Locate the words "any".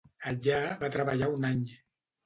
1.55-1.65